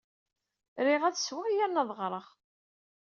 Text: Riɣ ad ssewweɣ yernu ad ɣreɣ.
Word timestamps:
Riɣ 0.85 1.01
ad 1.05 1.15
ssewweɣ 1.17 1.47
yernu 1.53 1.79
ad 1.81 1.91
ɣreɣ. 1.99 2.27